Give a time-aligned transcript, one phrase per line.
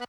[0.00, 0.08] Hello，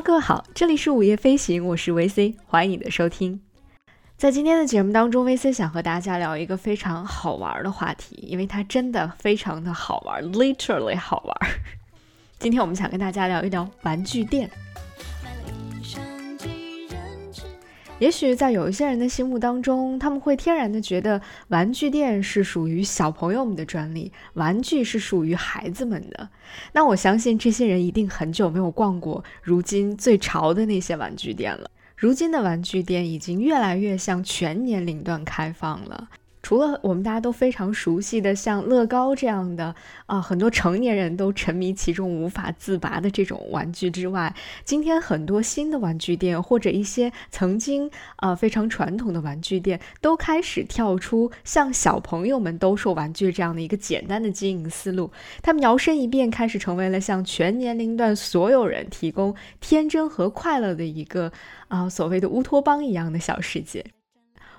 [0.00, 3.40] 各位好，这里是午夜飞行，我是 VC，欢迎你的收听。
[4.18, 11.50] 在今天的节目当中，VC 想和大家聊一个非常好玩的话题，因为它真的非常的好玩，literally 好玩。
[12.40, 14.50] 今天我们想跟大家聊一聊玩具店。
[17.98, 26.26] 也许在有一些人的心目当中，他们会天然的觉得玩具店是属于小朋友们的专利，玩具是属于孩子们的。
[26.72, 31.70] 那我相信这些人一定很久没有逛过如今最潮的那些玩具店了。
[31.96, 36.10] 如今的玩具店已经越来越向全年龄段开放了。
[36.46, 39.74] 除了我们大家都非常熟悉的像乐高这样的
[40.06, 44.32] 啊，很多成年人都沉迷其中无法自拔的这种玩具之外，
[44.64, 55.10] 今天很多新的玩具店或者一些曾经啊非常传统的玩具店都开始跳出向小朋友们兜售玩具这样的一个简单的经营思路，
[55.42, 61.32] 他们摇身一变，开始成为了向全年龄段所有人提供天真和快乐的一个
[61.66, 63.84] 啊所谓的乌托邦一样的小世界。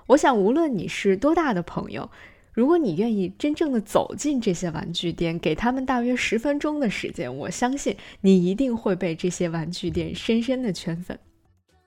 [0.08, 2.10] 我想，无论你是多大的朋友，
[2.54, 11.20] 如果你愿意真正的走进这些玩具店，给他们大约十分钟的时间，我相信你一定会被这些玩具店深深的圈粉。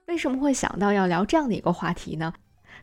[0.05, 2.31] 为什么会想到要聊这样的一个话题呢？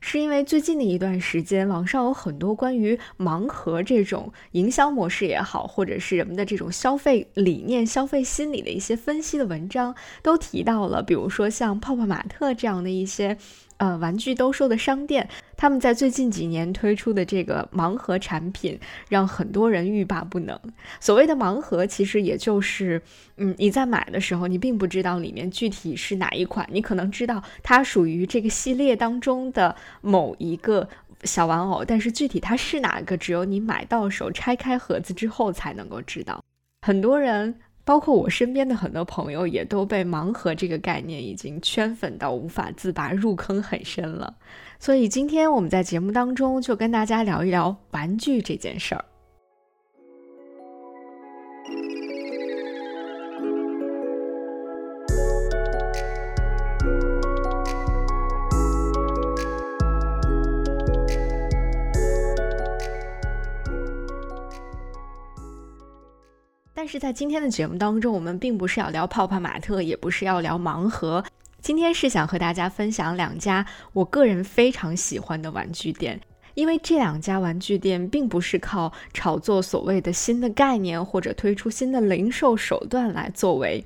[0.00, 13.38] 是因为最近的一段时间，网上有很多关于盲盒这种营销模式也好，或者是人们的这种消费理念、消费心理的一些分析的文章，都提到了，比如说像泡泡玛特这样的一些。
[13.78, 20.58] 呃，玩具兜售的商店，他们在最近几年推出的这个盲盒产品，让很多人欲罢不能。
[21.00, 23.00] 所谓的盲盒，其实也就是，
[23.36, 30.88] 嗯，你在买的时候，你并不知道里面具体是哪一款，你可能知道它属于这个系列当中的某一个
[31.22, 36.42] 小玩偶，但是具体它是哪个，只有你买到手、拆开盒子之后才能够知道。
[36.82, 37.54] 很多人。
[37.88, 44.36] 包括我身边的很多朋友也都被盲盒这个概念已经圈粉到无法自拔，入坑很深了。
[44.78, 49.02] 所以今天我们在节目当中就跟大家聊一聊玩具这件事儿。
[66.80, 71.24] 但是在今天的节目当中，我们并不是要聊泡泡玛特，也不是要聊盲盒。
[71.60, 76.20] 今天是想和大家分享两家我个人非常喜欢的玩具店，
[76.54, 83.84] 因为这两家玩具店并不是靠炒作所谓的新的概念或者推出新的零售手段来作为，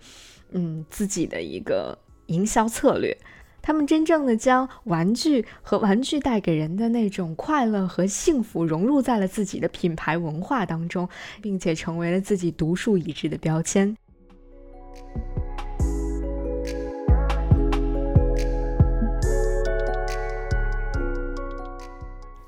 [0.50, 3.16] 嗯，自己的一个营销策略。
[3.62, 11.08] 他们真正的将玩具和玩具带给人的那种快乐和幸福融入在了自己的品牌文化当中，
[11.40, 13.96] 并且成为了自己独树一帜的标签。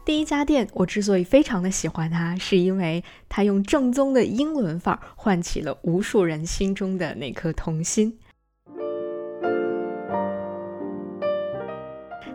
[0.05, 8.19] 第一家店，我之所以非常的喜欢它，是因为它用正宗的英伦范儿唤起了无数人心中的那颗童心。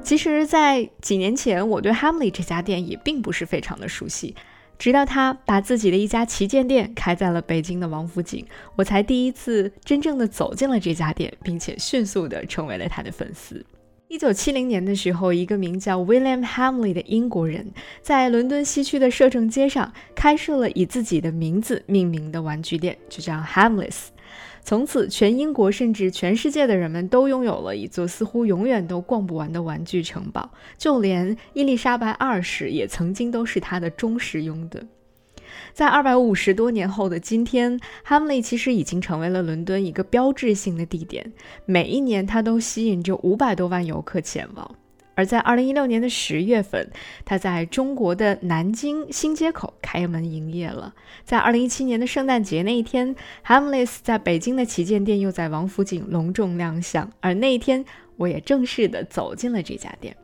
[0.09, 4.33] 其实，在几年前，我对 Hamley 这家店也并不是非常的熟悉，
[4.79, 8.43] 直到他把自己的一家旗舰店开在了北京的王府井，
[8.75, 13.63] 我才第一次真正的走进了这家店，并且迅速的成为了他的粉丝。
[14.07, 17.71] 一九七零年的时候，一个名叫 William Hamley 的英国人，
[18.01, 24.07] 在伦敦西区的摄政街上开设了以自己的名字命名的玩具店，就叫 Hamleys。
[24.69, 34.83] 从此，全英国甚至全世界的人们都拥有了一座似乎永远都逛不完的玩具城堡，就连伊丽莎白二世也曾经都是他的忠实拥趸。
[35.73, 41.33] 在二百五十多年后的今天，Hamley 其实已经成为了伦敦一个标志性的地点，
[41.65, 44.75] 每一年它都吸引着五百多万游客前往。
[45.19, 46.89] 而在二零一六年的十月份，
[47.25, 50.95] 它在中国的南京新街口开门营业了。
[51.25, 53.13] 在二零一七年的圣诞节那一天
[53.45, 57.11] ，Hamleys 在北京的旗舰店又在王府井隆重亮相。
[57.19, 57.83] 而那一天，
[58.15, 60.15] 我也正式的走进了这家店。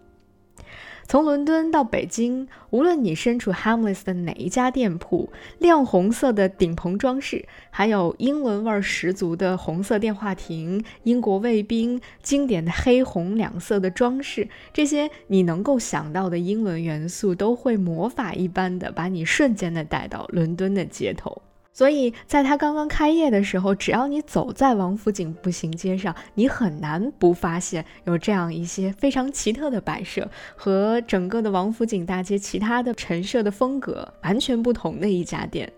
[1.08, 5.30] 从伦敦到北京，无论你身处 Hamleys 的哪一家店铺，
[5.60, 21.40] 亮红色的顶棚装饰，还有英伦味十足的红色电话亭、英国卫兵、经典的黑红两色的装饰，这些你能够想到的英伦元素，都会魔法一般的把你瞬间的带到伦敦的街头。
[21.78, 30.26] 所以，在它刚刚开业的时候，只要你走在王府井步行街上，你很难不发现有这样一些非常奇特的摆设，
[30.56, 35.70] 和整个的王府井大街其他的陈设的风格完全不同的一家店，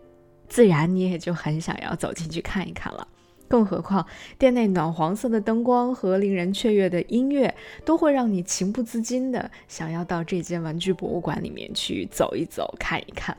[0.47, 3.07] 自然你也就很想要走进去看一看了。
[3.47, 4.05] 更何况，
[4.37, 7.51] 店内暖黄色的灯光和令人雀跃的音乐，
[7.83, 13.35] 都会让你情不自禁的想要到这间玩具博物馆里面去走一走、看一看。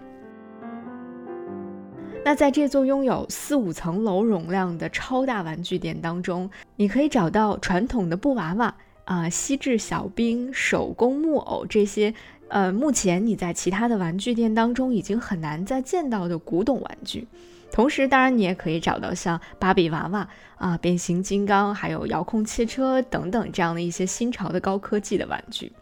[2.25, 8.75] 那在这座拥有四五层楼容量的超大玩具店当中，你可以找到传统的布娃娃
[9.07, 12.13] 啊、锡制小兵、手工木偶这些，
[12.49, 17.27] 呃，目前你在其他的玩具店当中已经很难再见到的古董玩具。
[17.73, 25.73] 同时，当然你也可以找到像芭比娃娃啊、变形金刚，还有遥控汽车等等这样的一些新潮的高科技的玩具。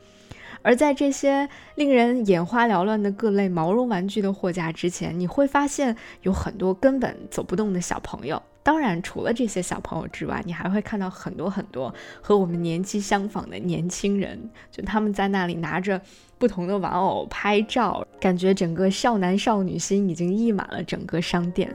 [0.67, 8.43] 而在这些令人眼花缭乱的各类毛绒玩具的货架之前，你会发现有很多根本走不动的小朋友。
[8.65, 16.03] 当然，除了这些小朋友之外，你还会看到很多很多和我们年纪相仿的年轻人，就他们在那里拿着
[16.37, 21.73] 不同的玩偶拍照，感觉整个少男少女心已经溢满了整个商店。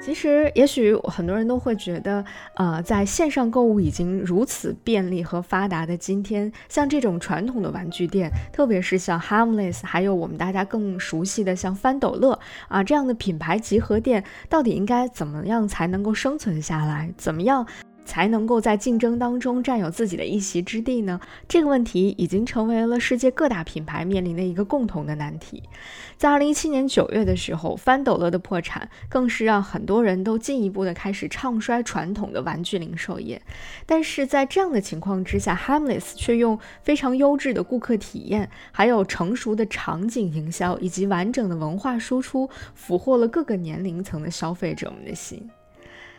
[0.00, 2.24] 其实，也许很多人都会觉得，
[2.54, 17.12] 呃，在线上购物已经如此便利和发达的今天，像这种传统的玩具店，特别是像 Harmless，还有我们大家更熟悉的像翻斗乐啊这样的品牌集合店，到底应该怎么样才能够生存下来？
[17.18, 17.66] 怎么样？
[18.08, 21.20] 才能够在竞争当中占有自己的一席之地呢？
[21.46, 25.62] 这个问题已经成为了世界各大品牌面临的一个共同的难题。
[26.16, 33.42] 在二零一七年九月的时候，翻斗乐的破产更是让很多人都进一步的开始唱衰传统的玩具零售业。
[33.84, 45.48] 但是在这样的情况之下，Hamleys 却用非常优质的顾客体验，还有成熟的场景营销以及完整的文化输出，俘获了各个年龄层的消费者们的心。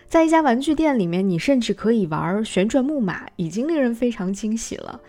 [0.10, 5.00] 在一家玩具店里面，你甚至可以玩旋转木马，已经令人非常惊喜了。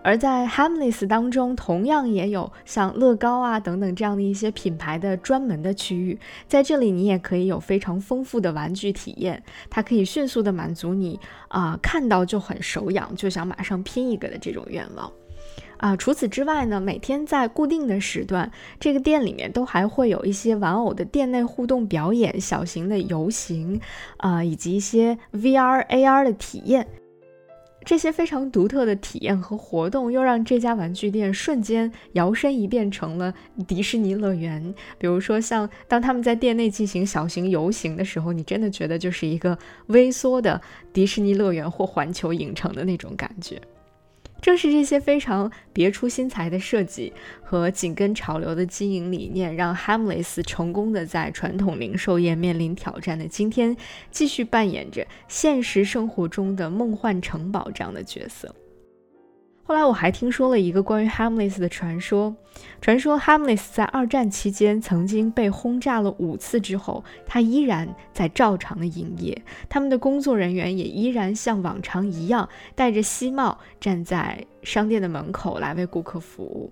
[0.00, 6.16] 而在 Hamleys 当中，同样也有像乐高啊等等这样的一些品牌的专门的区域，
[6.46, 11.18] 在这里你也可以有非常丰富的玩具体验，它可以迅速的满足你
[11.48, 15.10] 啊看到就很手痒，就想马上拼一个的这种愿望。
[15.78, 18.50] 啊，除此之外呢，每天在固定的时段，
[18.80, 23.80] 这个店里面都还会有一些玩偶的店内互动表演、小型的游行，
[24.18, 26.86] 啊，以及一些 VR、AR 的体验。
[27.86, 33.34] 这些非常独特的体验和活动，又让这家玩具店瞬间摇身一变成了
[33.66, 34.74] 迪士尼乐园。
[34.96, 40.58] 比如说，像当他们在店内进行小型游行的时候，你真的觉得就是一个微缩的
[40.94, 43.60] 迪士尼乐园或环球影城的那种感觉。
[44.44, 47.10] 正是这些非常别出心裁的设计
[47.42, 53.74] 和紧跟潮流的经营理念，让 Hamleys 成功的在传统零售业面临挑战的今天，
[54.10, 58.54] 继续扮演着现实生活中的梦幻城堡这样的角色。
[59.66, 62.36] 后来我还听说了一个关于 Hamleys 的传说。
[62.82, 69.42] 传说 Hamleys 在二战期间曾经被轰炸了五次之后，他依然在照常的营业。
[69.68, 76.70] 他们的工作人员也依然像往常一样戴着西帽站在商店的门口来为顾客服务。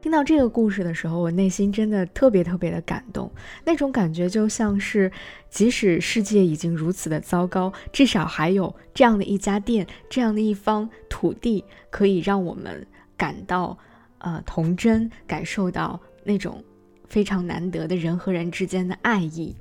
[0.00, 3.30] 听到这个故事的时候，我内心真的特别特别的感动，
[3.64, 5.12] 那种感觉就像是，
[5.50, 13.76] 即使世界已经如此的糟糕，至少还有这样的一家店，这样的一方土地，可以让我们感到，
[14.18, 16.64] 呃，童真，感受到那种
[17.06, 19.54] 非常难得的人和人之间的爱意。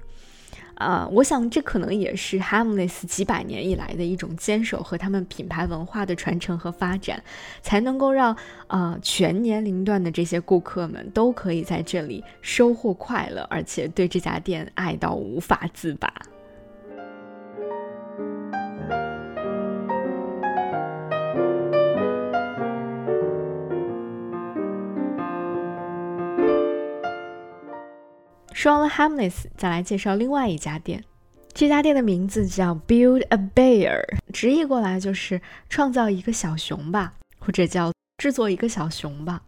[0.79, 7.21] 啊，我想这可能也是 Hamless 几百年以来的一种坚守和他们品牌文化的传承和发展，
[7.61, 8.35] 才能够让
[8.67, 16.11] 呃全年龄段的这些顾客们都可以在这里收获快乐，而且对这家店爱到无法自拔。
[28.59, 31.01] 说完了 Hamleys，再来介绍另外一家店。
[31.53, 35.39] 这家店的名字叫 Build a Bear，直译过来就是
[35.69, 39.41] 创造一个小熊吧，或者叫制作一个小熊吧。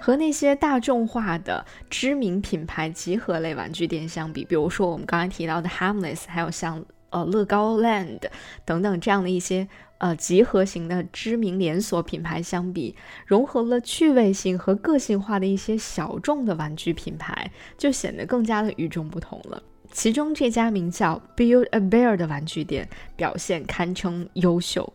[0.00, 6.84] 和那些大众化的知名品牌集合类玩具店相比，比如说我们刚才提到的 Hamleys，还有像。
[7.10, 8.20] 呃乐高 Land
[8.64, 9.66] 等等这样的一些
[9.98, 12.94] 呃集合型的知名连锁品牌相比，
[13.26, 19.62] 融合了趣味性和个性化的一些小众的玩具品牌，就显得更加的与众不同了。
[19.92, 24.92] 其中这家名叫 Build a Bear 的玩具店表现堪称优秀。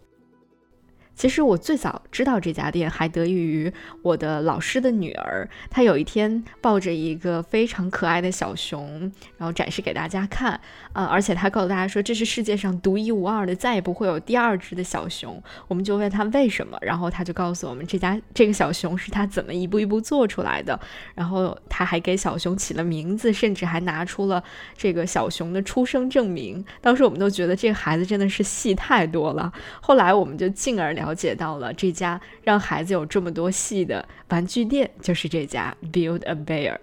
[1.22, 9.02] 其实我最早知道这家店还得益于我的老师的女儿，她有一天抱着一个非常可爱的小熊，
[9.38, 10.60] 然后展示给大家看，
[10.94, 15.40] 呃，而且她告诉大家说这是世界上独一无二的，再也不会有第二只的小熊。
[15.68, 20.80] 我们就问她为什么，然后她就告诉我们这家这个小熊是她怎么一步一步做出来的，
[21.14, 24.44] 然后她还给小熊起了名字，甚至还拿出了
[24.76, 26.66] 这个小熊的出生证明。
[26.82, 29.54] 当时我们都觉得这个孩子真的是戏太多了。
[29.82, 31.11] 后来我们就进而了。
[31.12, 36.78] 了解到了这家让孩子有这么多戏的玩具店，就是这家 Build a Bear。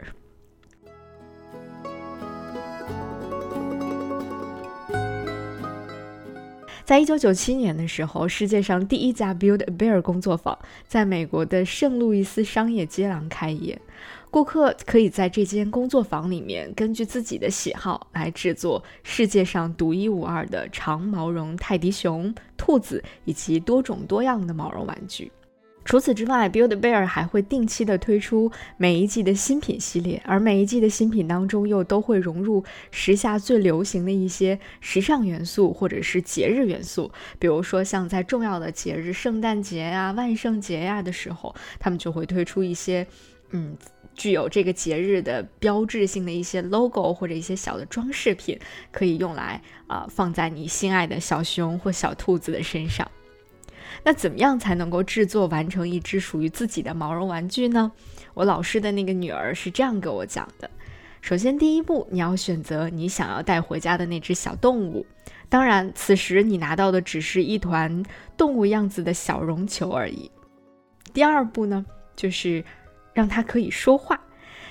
[6.85, 13.80] 在一九九七年的时候，世界上第一家 Build a Bear 工作坊在美国的圣路易斯商业街廊开业。
[14.30, 25.32] 顾客可以在这间工作坊里面，根据自己的喜好来制作世界上独一无二的长毛绒泰迪熊、兔子以及多种多样的毛绒玩具。
[25.85, 37.11] 除此之外，Build Bear 还会定期的推出每一季的新品系列，而每一季的新品当中又都会融入时下最流行的一些时尚元素或者是节日元素。
[37.38, 43.06] 比如说，像在重要的节日，圣诞节呀、万圣节呀的时候，他们就会推出一些，
[43.52, 43.75] 嗯。
[44.18, 48.58] 具有这个节日的标志性的一些 logo 或者一些小的装饰品，
[48.90, 53.08] 可以用来啊放在你心爱的小熊或小兔子的身上。
[54.02, 57.92] 那怎么样才能够制作完成一只属于自己的毛绒玩具呢？
[58.34, 60.68] 我老师的那个女儿是这样跟我讲的：
[61.20, 65.06] 首先，第一步你要选择你想要带回家的那只小动物。
[65.48, 68.02] 当然，此时你拿到的只是一团
[68.37, 70.30] 动物样子的小绒球而已。
[71.14, 72.64] 第二步呢，就是。
[73.18, 74.20] 让它可以说话，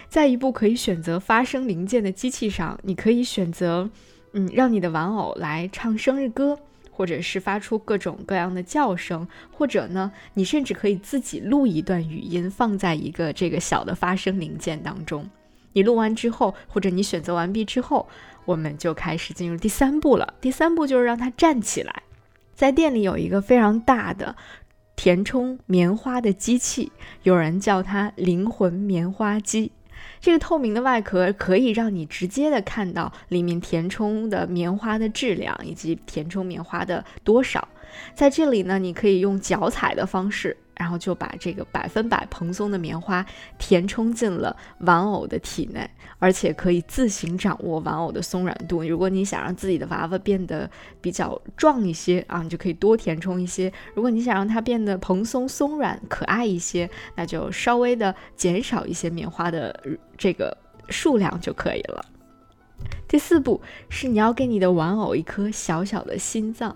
[0.08, 3.90] 在一部可以选择发声零件的机器上，你可以选择，
[4.32, 6.58] 嗯，让你的玩偶来唱生日歌，
[6.90, 15.30] 或者是发出各种各样的叫声，或者呢，你甚至可以自己录一段语音放在一个这个小的发声零件当中。
[15.74, 18.08] 你录完之后，或者你选择完毕之后，
[18.46, 20.36] 我们就开始进入第三步了。
[20.40, 22.04] 第三步就是让它站起来，
[22.56, 24.38] 在店里有一个非常大的。
[24.98, 26.92] 填充棉花的机器，
[27.24, 29.72] 有人叫它灵魂棉花机。
[30.20, 37.66] 这个透明的外壳可以让你直接的看到里面填充的棉花的质量以及填充棉花的多少。
[38.16, 40.58] 在这里呢，你可以用脚踩的方式。
[40.78, 43.26] 然后就把这个百分百蓬松的棉花
[43.58, 48.84] 填充进了玩偶的体内，而且可以自行掌握玩偶的松软度。
[48.84, 50.70] 如果你想让自己的娃娃变得
[51.02, 59.78] 比较壮一些啊，你就可以多填充一些；如果你想让它变得蓬松松软可爱一些，那就稍微的减少一些棉花的
[60.18, 60.56] 这个
[60.90, 62.06] 数量就可以了。
[63.08, 66.76] 第四步是你要给你的玩偶一颗小小的心脏。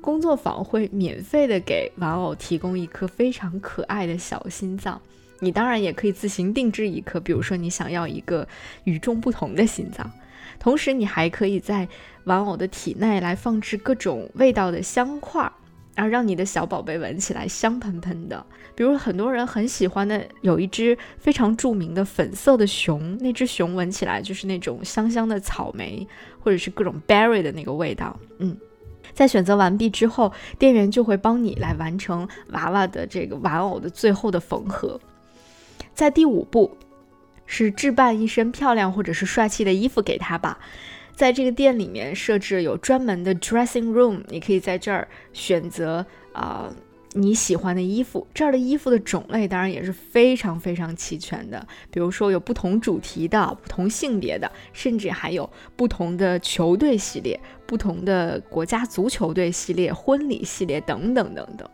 [0.00, 5.00] 工作坊会免费的给玩偶提供一颗非常可爱的小心脏，
[5.40, 8.46] 你当然也可以自行定制一颗，比如说你想要一个
[8.84, 10.10] 与众不同的心脏。
[10.58, 11.86] 同时，你还可以在
[12.24, 15.40] 玩偶的体内来放置各种味道的香块，
[15.94, 18.44] 然后让你的小宝贝闻起来香喷喷的。
[18.74, 26.06] 比如很多人很喜欢的有一只非常著名的粉色的熊，那只熊闻起来就是那种香香的草莓
[26.40, 28.56] 或者是各种 berry 的那个味道，嗯。
[29.14, 35.00] 在选择完毕之后，店员就会帮你来完成娃娃的这个玩偶的最后的缝合。
[35.94, 36.76] 在第五步，
[37.46, 40.58] 是置办一身漂亮或者是帅气的衣服给他吧。
[41.14, 46.72] 在这个店里面设置有专门的 dressing room，你可以在这儿选择啊。
[47.12, 51.66] 你喜欢的衣服，这儿的衣服的种类当然也是非常非常齐全的。
[51.90, 61.68] 比如说有不同主题的、不同性别的，甚至还有不同的球队系列、不同的国家足球队系列、婚礼系列等等等等。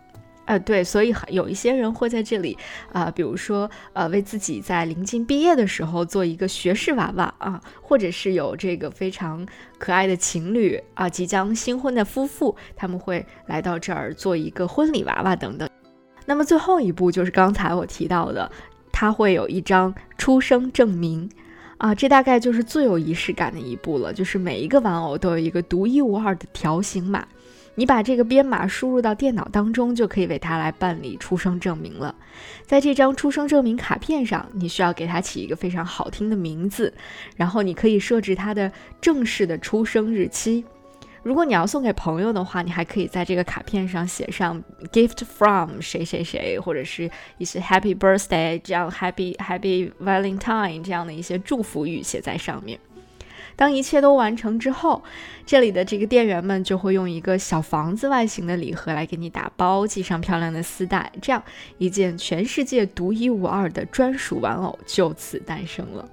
[0.46, 2.56] 呃，对，所以有一些人会在这里
[2.92, 9.46] 啊，比如说呃，为自己在临近毕业的时候做一个学士娃娃啊，或者是有这个非常
[9.78, 15.68] 可爱的情侣啊，即将新婚的夫妇，他们会来到这儿做一个婚礼娃娃等等。
[16.26, 18.50] 那么最后一步就是刚才我提到的，
[18.92, 21.28] 它会有一张出生证明
[21.78, 27.26] 啊，这大概就是最有仪式感的一步了，就是每一个玩偶都有一个独一无二的条形码。
[27.76, 32.14] 你把这个编码输入到电脑当中，就可以为他来办理出生证明了。
[32.64, 36.92] 在这张出生证明卡片上，你需要给他起一个非常好听的名字，
[37.36, 40.64] 然后你可以设置他的正式的出生日期。
[41.24, 44.62] 如果你要送给朋友的话，你还可以在这个卡片上写上
[44.92, 52.78] “gift from 谁谁谁”，或者是一些 “happy birthday” 这样 “happy happy Valentine” 这样的一些祝福语写在上面。
[53.56, 55.02] 当一切都完成之后，
[55.46, 61.42] 这里的这个店员们就会用一个小房子外形的礼盒来给你打包，系上漂亮的丝带，这样
[61.78, 66.08] 一件全世界独一无二的专属玩偶就此诞生了。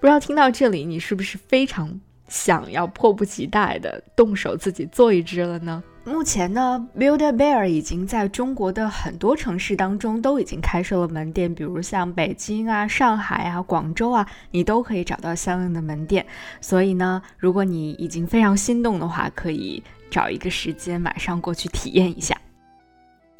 [0.00, 2.00] 不知道听到这里，你是不是非常？
[2.30, 5.82] 想要迫不及待的动手自己做一只了呢？
[6.08, 16.24] 目前呢，Build a Bear 已经在中国的很多城市当中都已经开设了门店，比如像北京啊、上海啊、广州啊，你都可以找到相应的门店。
[16.62, 22.37] 所以呢，如果你已经非常心动的话，可以找一个时间马上过去体验一下。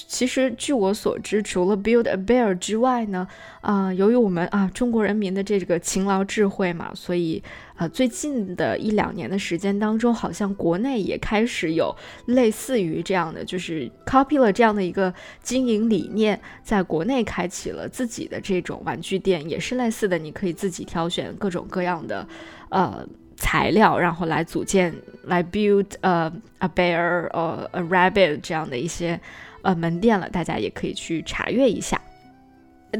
[0.06, 3.26] 其实，据我所知，除了 Build a Bear 之外呢，
[3.60, 7.42] 啊，由于我们啊中国人民的这个勤劳智慧嘛，所以
[7.74, 11.94] 啊，最近的一两年的时间当中，好像国内也开始有
[12.26, 15.12] 类似于这样的，就是 copy 了这样的一个
[15.42, 22.26] 经营理念，在国内开启了自己的这种玩具店，也是类似的，你可以自己挑选各种各样的
[22.70, 29.20] 呃材料，然后来组建，来 build a a bear or a rabbit 这样的一些。
[29.68, 32.00] 呃，门店了，大家也可以去查阅一下。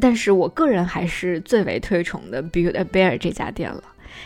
[0.00, 3.82] 但是我个人还是最为推崇的 Build a Bear 这家店了。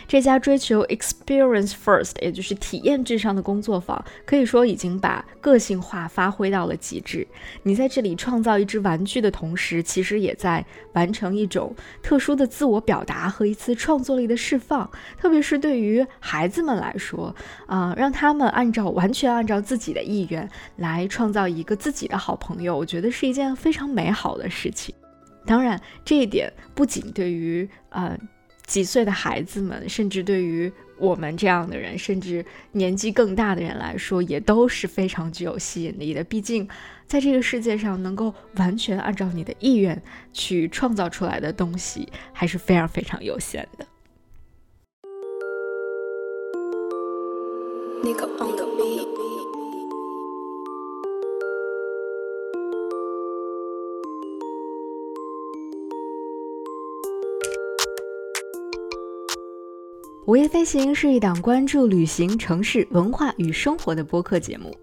[0.07, 7.27] 这家追求 experience first，也就是体验至上的工作坊，可以说已经把个性化发挥到了极致。
[7.61, 14.89] 你在这里创造一只玩具的同时，其实也在完成一种特殊的自我表达和一次创作力的释放。
[15.17, 17.33] 特别是对于孩子们来说，
[17.67, 24.95] 啊，让他们按照完全按照自己的意愿来创造一个自己的好朋友，我觉得是一件非常美好的事情。
[25.45, 28.17] 当然，这一点不仅对于呃。
[28.65, 36.23] 几岁的孩子们，甚至对于我们这样的人，甚至年纪更大的人来说，也都是非常具有吸引力的。
[36.23, 36.65] 毕竟，
[37.05, 43.85] 在这个世界上，能够完全按照你的意愿去创造出来的东西，还是非常非常有限的。
[48.01, 49.22] 那个 on the beat
[60.25, 64.73] 午夜飞行是一档关注旅行、城市文化与生活的播客节目，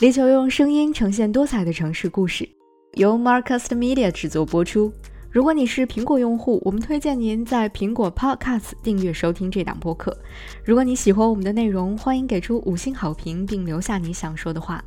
[0.00, 2.46] 力求用声音呈现多彩的城市故事，
[2.92, 4.92] 由 Marcus Media 制作播出。
[5.30, 10.14] 如果你是苹果用户，我们推荐您在苹果 Podcast 订阅收听这档播客。
[10.62, 14.84] 如果你喜欢我们的内容，欢迎给出五星好评并留下你想说的话。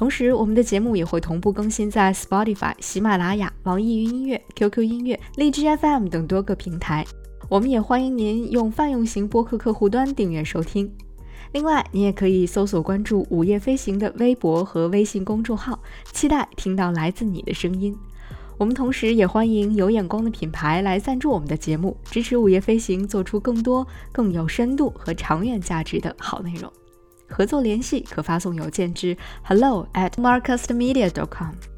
[0.00, 7.04] 同时，我们的节目也会同步更新在 Spotify、喜马拉雅、网易云音乐、QQ 音乐、荔枝 FM 等多个平台。
[7.50, 10.90] 我们也欢迎您用泛用型播客客户端订阅收听。
[11.52, 15.78] 另外，你也可以搜索关注“午夜飞行”的微博和微信公众号，
[16.12, 17.94] 期待听到来自你的声音。
[18.56, 26.72] 我们同时也欢迎有眼光的品牌来赞助我们的节目，支持午夜飞行做出更多更有深度和长远价值的好内容。
[27.30, 31.69] 合作联系可发送邮件至 hello at marcusmedia.com。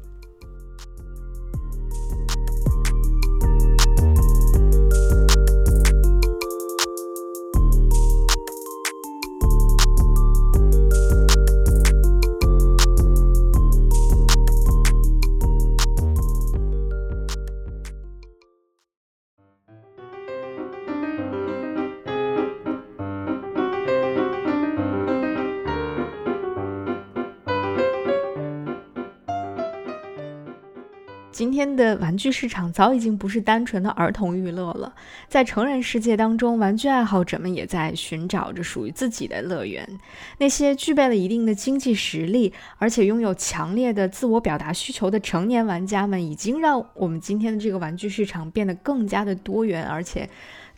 [31.33, 34.93] 今天的玩具市场早已经不是单纯的儿童娱乐了，
[35.27, 39.99] 在成人世界当中，玩具爱好者们也在寻找着属于自己的乐园。
[40.37, 50.29] 那些具备了一定的经济实力，而且拥有强烈的自我表达需求的成年玩家们，已经让我们今天的这个玩具市场变得更加的多元，而且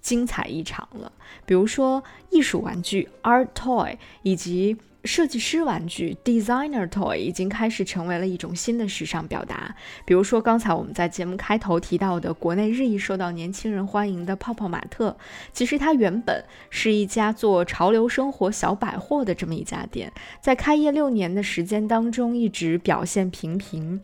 [0.06, 1.12] 精彩异常了。
[1.48, 9.76] 比如说，艺术玩具 （art toy） 以及设计师玩具 （designer toy） 已经开始成为了一种新的时尚表达。
[10.06, 15.18] 比如说，刚才我们在节目开头提到的国内日益受到年轻人欢迎的泡泡玛特，
[15.52, 24.02] 其实它原本是一家做潮流生活小百货的这么一家店，在开业六年的时间当中，一直表现平平，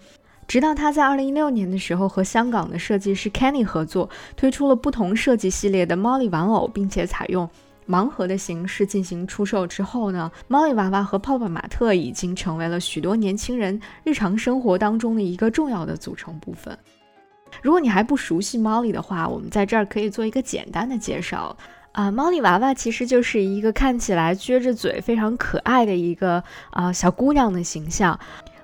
[0.51, 7.49] 直到他在二零一六年的时候和香港的设计师 Kenny 合作，推出了不同设计系列的 Molly 玩偶，并且采用。
[7.87, 16.77] 盲盒的形式进行出售之后呢，猫里娃娃和泡泡玛特已经成为了许多年轻人日常生活当中的一个重要的组成部分。
[17.61, 21.55] 如果你还不熟悉猫里的话，我们在这儿可以做一个简单的介绍。
[21.93, 28.19] 啊，猫里娃娃其实就是一个看起来撅着嘴、非常可爱的一个啊小姑娘的形象。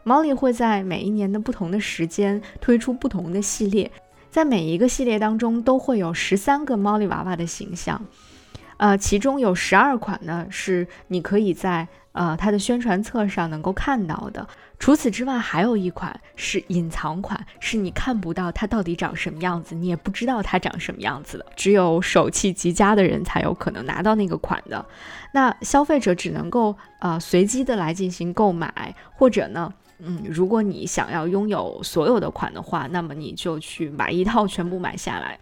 [0.08, 3.91] 猫里会在每一年的不同的时间推出不同的系列，
[4.32, 8.02] 在每一个系列当中都会有十三个猫里娃娃的形象，
[8.78, 14.48] 呃，其中有十二款呢是你可以在呃它的宣传册上能够看到的。
[14.80, 24.86] 除此之外，还有一款是隐藏款，是你看不到它到底长什么样子，你也不知道它长什么样子的，只有手气极佳的人才有可能拿到那个款的。
[25.34, 35.39] 那消费者只能够呃随机的来进行购买，或者呢，嗯，如果你想要拥有所有的款的话，那么你就去买一套全部买下来。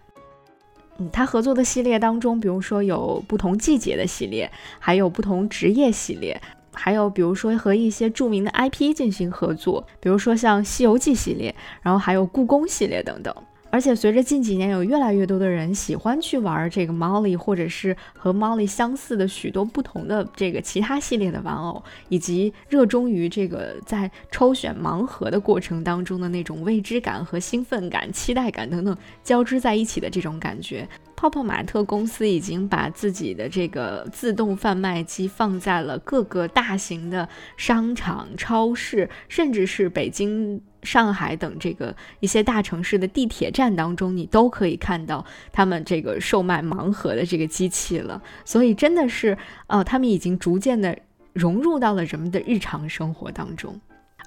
[0.98, 6.40] 嗯，他合作的系列当中，比如说有不同季节的系列，还有不同职业系列。
[6.78, 13.34] 还有，比如说和一些著名的 IP 进行合作，比如说像《西游记》系列，然后还有故宫系列等等。
[13.76, 30.88] 而且随着近几年有越来越多的人喜欢去玩这个 Molly，或者是和 Molly 相似的许多不同的这个其他系列的玩偶，以及热衷于这个在抽选盲盒的过程当中的那种未知感和兴奋感、期待感等等交织在一起的这种感觉。
[31.14, 45.22] 泡泡玛特公司已经把自己的这个自动贩卖机放在了各个大型的商场、超市，甚至是北京、上海等这个一些大城市的地铁站当中，你都可以看到
[45.52, 48.22] 他们这个售卖盲盒的这个机器了。
[48.44, 50.96] 所以真的是，呃，他们已经逐渐的
[51.34, 53.78] 融入到了人们的日常生活当中。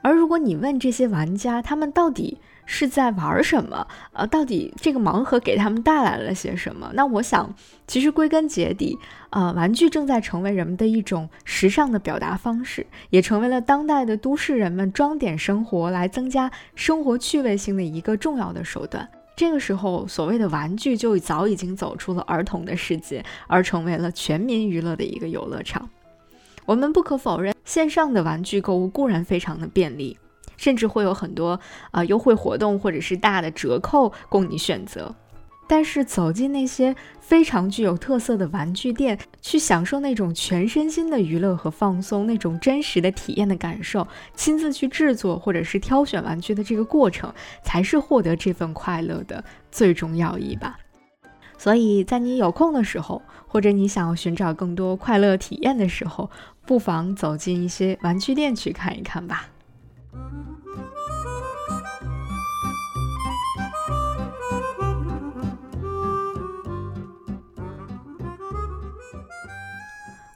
[0.01, 2.37] 而如果你问这些玩家，他们到底？
[2.71, 3.87] 是在玩什么？
[4.13, 6.91] 呃，到底这个盲盒给他们带来了些什么？
[6.93, 7.51] 那我想，
[7.87, 8.95] 其实归根结底，
[9.31, 19.09] 呃，玩具正在成为人们的一种时尚的表达方式，也成为了当代的都市人们装点生活、来增加生活趣味性的一个重要的手段。
[19.35, 25.89] 这个时候，所谓的玩具就早已经走出了儿童的世界，而成为了全民娱乐的一个游乐场。
[26.67, 30.19] 我们不可否认，线上的玩具购物固然非常的便利。
[30.59, 31.57] 甚至会有很多
[31.91, 35.15] 啊优惠活动或者是大的折扣供你选择，
[35.69, 49.41] 但是走进那些非常具有特色的玩具店，去享受那种全身心的娱乐和放松，那种真实的体验的感受，亲自去制作或者是挑选玩具的这个过程，才是获得这份快乐的
[49.71, 50.77] 最终要义吧。
[51.57, 56.29] 所以在你有空的时候，或者你想要寻找更多快乐体验的时候，
[56.65, 59.47] 不妨走进一些玩具店去看一看吧。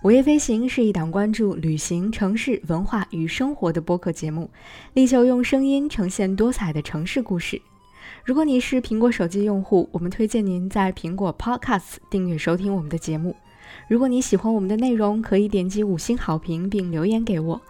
[0.03, 4.49] 午夜飞行是一档关注旅行、城市文化与生活的播客节目，
[4.93, 7.61] 力求用声音呈现多彩的城市故事。
[8.25, 13.33] 如果你是苹果手机用户，我们推荐您在苹果 Podcasts 订阅收听我们的节目。
[13.87, 17.61] 如果你喜欢我们的内容，可以点击五星好评并留言给我。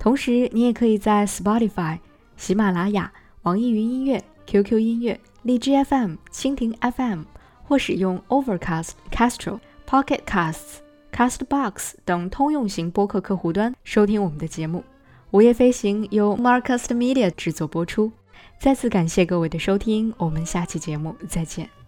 [0.00, 2.00] 同时，你也可以在 Spotify、
[2.36, 7.22] 喜马拉雅、网易云音乐、QQ 音乐、荔枝 FM、蜻蜓 FM
[7.62, 10.78] 或使用 Overcast、Castro、Pocket Casts。
[11.12, 14.84] Castbox 等通用型播客客户端收听我们的节目。
[15.32, 18.12] 午夜飞行由 Marcast Media 制作播出。
[18.60, 21.79] 再次感谢各位的收听，我们下期节目再见。